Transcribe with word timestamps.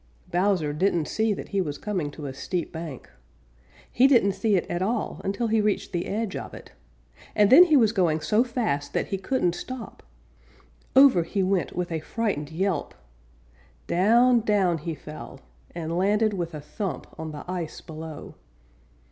Bowser 0.31 0.73
didn't 0.73 1.05
see 1.07 1.31
that 1.31 1.49
he 1.49 1.61
was 1.61 1.77
coming 1.77 2.09
to 2.09 2.25
a 2.25 2.33
steep 2.33 2.71
bank. 2.71 3.07
He 3.91 4.07
didn't 4.07 4.31
see 4.31 4.55
it 4.55 4.65
at 4.67 4.81
all 4.81 5.21
until 5.23 5.45
he 5.45 5.61
reached 5.61 5.91
the 5.91 6.07
edge 6.07 6.35
of 6.35 6.55
it, 6.55 6.71
and 7.35 7.51
then 7.51 7.65
he 7.65 7.77
was 7.77 7.91
going 7.91 8.19
so 8.19 8.43
fast 8.43 8.93
that 8.93 9.09
he 9.09 9.19
couldn't 9.19 9.53
stop. 9.53 10.01
Over 10.95 11.21
he 11.21 11.43
went 11.43 11.75
with 11.75 11.91
a 11.91 11.99
frightened 11.99 12.49
yelp! 12.49 12.95
Down, 13.85 14.39
down 14.39 14.79
he 14.79 14.95
fell, 14.95 15.39
and 15.75 15.95
landed 15.95 16.33
with 16.33 16.55
a 16.55 16.61
thump 16.61 17.05
on 17.19 17.31
the 17.31 17.45
ice 17.47 17.79
below. 17.79 18.33